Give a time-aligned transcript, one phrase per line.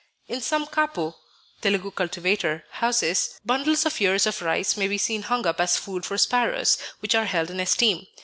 [0.27, 1.13] In some Kapu
[1.61, 6.07] (Telugu cultivator) houses, bundles of ears of rice may be seen hung up as food
[6.07, 8.07] for sparrows, which are held in esteem.